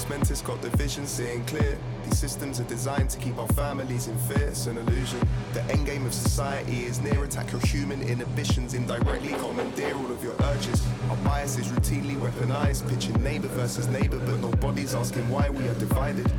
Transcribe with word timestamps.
Compos 0.00 0.18
Mentis 0.18 0.42
got 0.42 0.62
the 0.62 0.70
vision 0.76 1.06
seeing 1.06 1.44
clear. 1.44 1.76
These 2.04 2.18
systems 2.18 2.60
are 2.60 2.64
designed 2.64 3.10
to 3.10 3.18
keep 3.18 3.36
our 3.38 3.48
families 3.48 4.08
in 4.08 4.16
fear. 4.18 4.48
It's 4.48 4.66
an 4.66 4.78
illusion. 4.78 5.20
The 5.52 5.62
end 5.64 5.86
game 5.86 6.06
of 6.06 6.14
society 6.14 6.84
is 6.84 7.00
near. 7.00 7.24
Attack 7.24 7.52
your 7.52 7.60
human 7.62 8.00
inhibitions 8.02 8.74
indirectly. 8.74 9.32
Commandeer 9.34 9.94
all 9.94 10.10
of 10.10 10.22
your 10.22 10.34
urges. 10.40 10.86
Our 11.10 11.16
bias 11.18 11.58
is 11.58 11.68
routinely 11.68 12.16
weaponized. 12.16 12.88
Pitching 12.88 13.22
neighbor 13.22 13.48
versus 13.48 13.88
neighbor, 13.88 14.18
but 14.18 14.38
nobody's 14.40 14.94
asking 14.94 15.28
why 15.28 15.50
we 15.50 15.66
are 15.68 15.74
divided. 15.74 16.30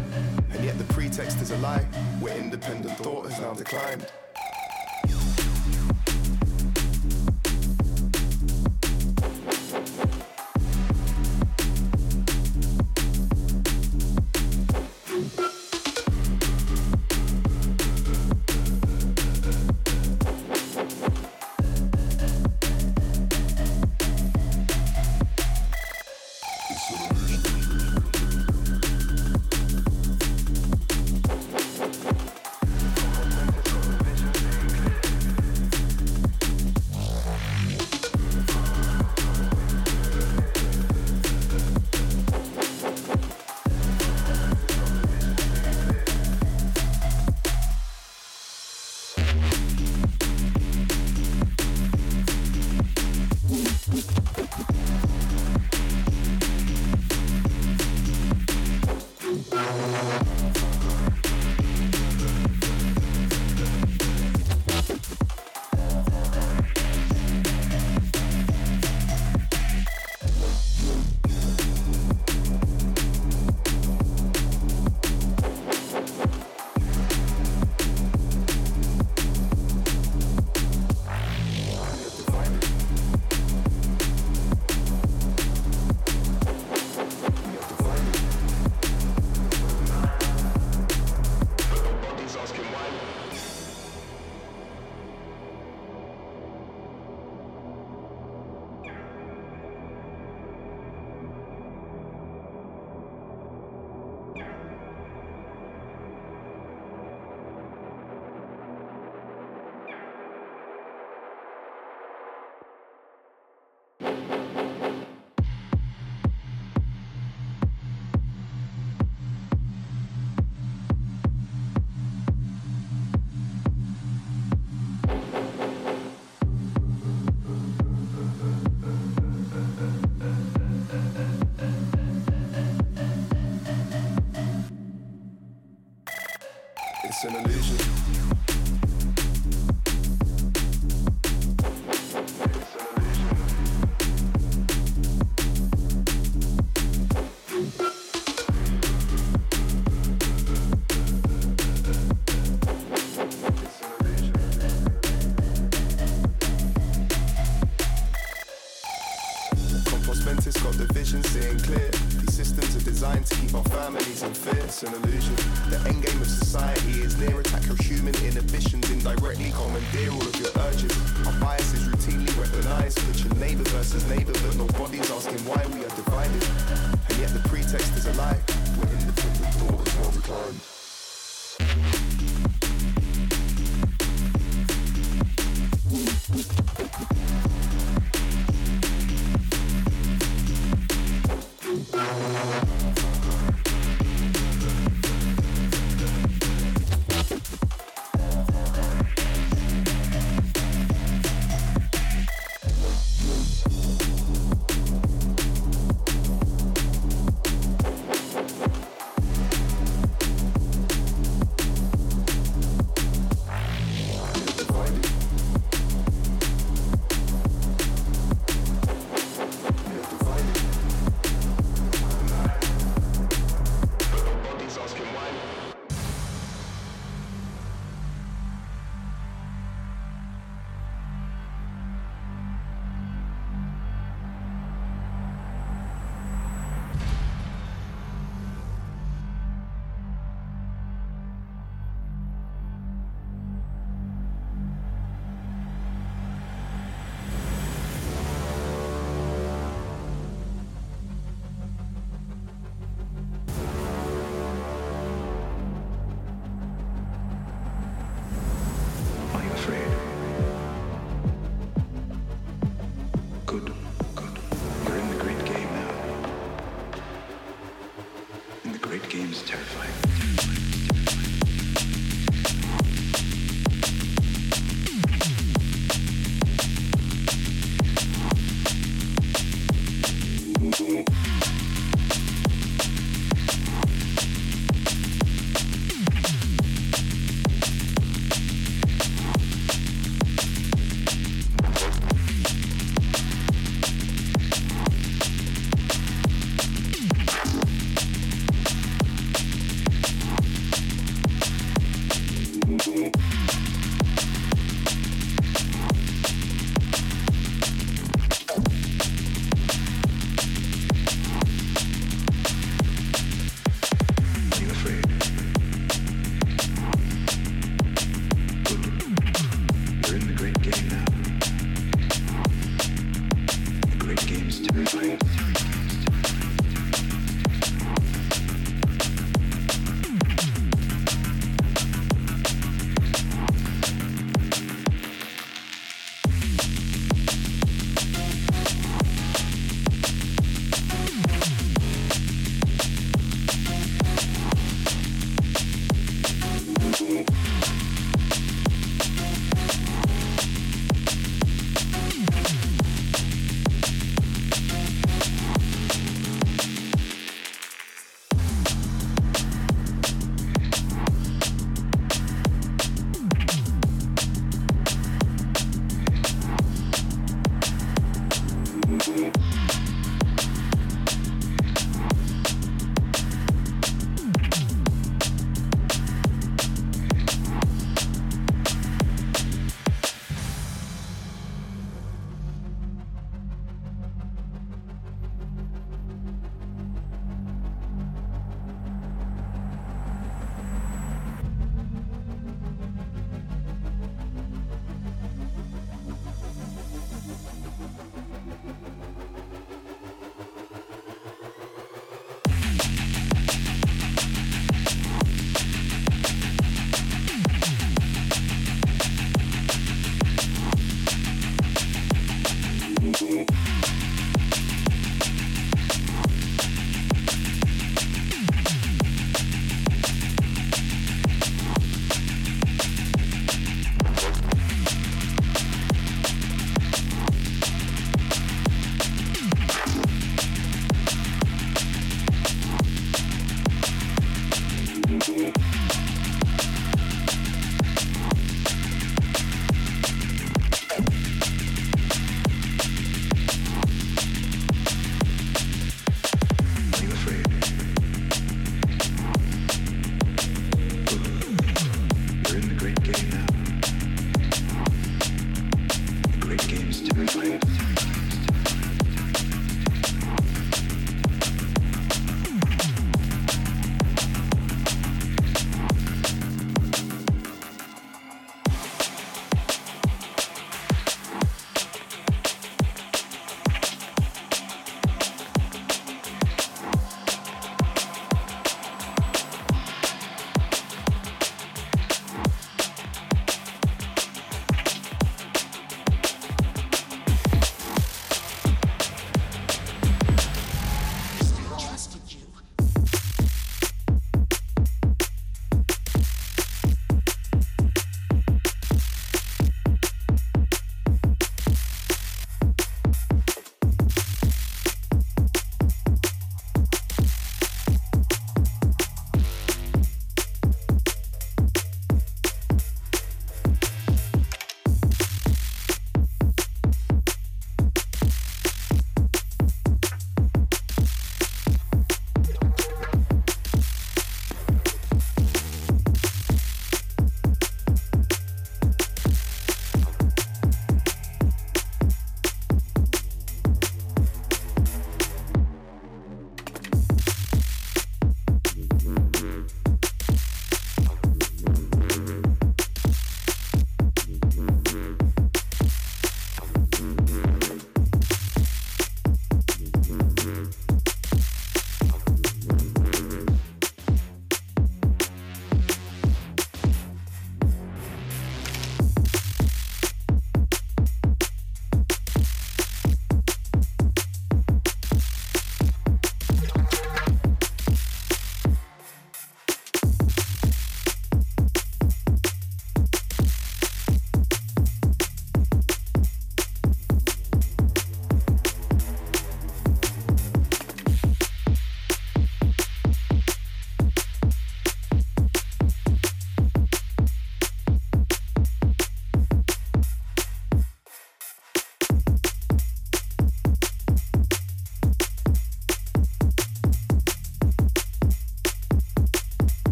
And 0.52 0.64
yet 0.64 0.78
the 0.78 0.94
pretext 0.94 1.40
is 1.42 1.52
a 1.52 1.58
lie. 1.58 1.84
Where 2.20 2.38
independent 2.38 2.98
thought 2.98 3.30
has 3.30 3.40
now 3.40 3.54
declined. 3.54 4.08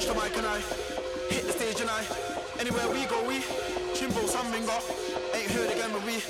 Touch 0.00 0.08
the 0.08 0.22
mic 0.22 0.36
and 0.38 0.46
I 0.46 0.58
hit 1.28 1.44
the 1.44 1.52
stage 1.52 1.80
and 1.80 1.90
I 1.90 2.00
anywhere 2.58 2.88
we 2.88 3.04
go 3.04 3.20
we 3.28 3.40
Chimbo 3.92 4.24
Samminga 4.24 4.80
ain't 5.36 5.50
heard 5.50 5.70
again 5.70 5.92
when 5.92 6.04
we 6.06 6.20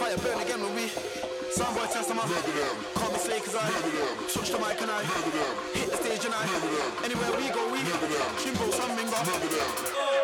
fire 0.00 0.16
burn 0.18 0.40
again 0.40 0.62
when 0.62 0.74
we 0.74 0.88
Soundboy 1.52 1.92
test 1.92 2.08
them 2.08 2.18
up. 2.18 2.28
Call 2.94 3.10
me 3.12 3.18
slay 3.18 3.40
cause 3.40 3.56
I 3.56 3.68
touch 4.32 4.50
the 4.50 4.58
mic 4.58 4.80
and 4.80 4.90
I 4.90 5.02
hit 5.74 5.90
the 5.90 5.96
stage 5.96 6.24
and 6.24 6.34
I 6.34 6.44
anywhere 7.04 7.32
we 7.36 7.48
go 7.52 7.70
we 7.70 7.80
Chimbo 8.40 8.70
Samminga 8.72 9.20
touch 9.20 10.17